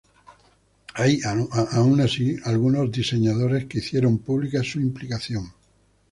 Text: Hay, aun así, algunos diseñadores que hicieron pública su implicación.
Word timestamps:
Hay, 0.95 1.19
aun 1.75 2.01
así, 2.01 2.35
algunos 2.45 2.91
diseñadores 2.91 3.67
que 3.67 3.77
hicieron 3.77 4.17
pública 4.17 4.63
su 4.63 4.79
implicación. 4.79 5.53